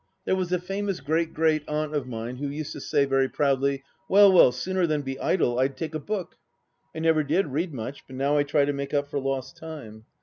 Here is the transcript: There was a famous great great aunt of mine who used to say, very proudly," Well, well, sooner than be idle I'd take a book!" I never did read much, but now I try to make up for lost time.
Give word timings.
There 0.25 0.35
was 0.35 0.51
a 0.51 0.57
famous 0.57 0.99
great 0.99 1.31
great 1.31 1.61
aunt 1.69 1.93
of 1.93 2.07
mine 2.07 2.37
who 2.37 2.47
used 2.47 2.71
to 2.71 2.81
say, 2.81 3.05
very 3.05 3.29
proudly," 3.29 3.83
Well, 4.09 4.31
well, 4.33 4.51
sooner 4.51 4.87
than 4.87 5.03
be 5.03 5.19
idle 5.19 5.59
I'd 5.59 5.77
take 5.77 5.93
a 5.93 5.99
book!" 5.99 6.37
I 6.95 6.97
never 6.97 7.21
did 7.21 7.45
read 7.49 7.71
much, 7.71 8.07
but 8.07 8.15
now 8.15 8.35
I 8.35 8.41
try 8.41 8.65
to 8.65 8.73
make 8.73 8.95
up 8.95 9.07
for 9.11 9.19
lost 9.19 9.57
time. 9.57 10.05